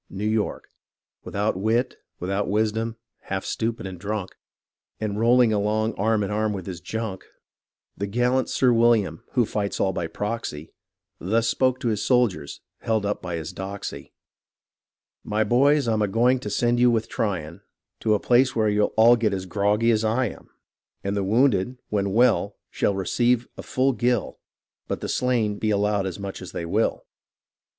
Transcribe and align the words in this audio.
—New 0.09 0.25
York 0.25 0.71
Without 1.23 1.55
wit, 1.59 1.97
without 2.19 2.47
wisdom, 2.47 2.95
half 3.25 3.45
stupid 3.45 3.85
and 3.85 3.99
drunk, 3.99 4.31
And 4.99 5.15
rolhng 5.19 5.51
along 5.53 5.93
arm 5.93 6.23
in 6.23 6.31
arm 6.31 6.53
with 6.53 6.65
his 6.65 6.81
[junk], 6.81 7.23
The 7.95 8.07
gallant 8.07 8.49
Sir 8.49 8.73
William, 8.73 9.23
who 9.33 9.45
fights 9.45 9.79
all 9.79 9.93
by 9.93 10.07
proxy, 10.07 10.73
Thus 11.19 11.47
spoke 11.47 11.79
to 11.81 11.89
his 11.89 12.03
soldiers, 12.03 12.61
held 12.79 13.05
up 13.05 13.21
by 13.21 13.35
his 13.35 13.53
doxy: 13.53 14.11
"My 15.23 15.43
boys, 15.43 15.85
Fm 15.87 16.03
a 16.03 16.07
going 16.07 16.39
to 16.39 16.49
send 16.49 16.79
you 16.79 16.89
with 16.89 17.07
Tryon 17.07 17.61
To 17.99 18.15
a 18.15 18.19
place 18.19 18.55
where 18.55 18.69
you'll 18.69 18.95
all 18.97 19.15
get 19.15 19.35
as 19.35 19.45
groggy 19.45 19.91
as 19.91 20.03
I 20.03 20.29
am; 20.29 20.49
And 21.03 21.15
the 21.15 21.23
wounded, 21.23 21.77
when 21.89 22.11
well, 22.11 22.55
shall 22.71 22.95
receive 22.95 23.47
a 23.55 23.61
full 23.61 23.93
gill, 23.93 24.39
But 24.87 24.99
the 25.01 25.09
slain 25.09 25.59
be 25.59 25.69
allowed 25.69 26.07
as 26.07 26.17
much 26.17 26.41
as 26.41 26.53
they 26.53 26.65
will. 26.65 27.05